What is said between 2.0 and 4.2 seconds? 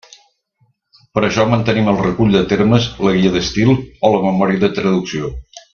Recull de Termes, la Guia d'estil o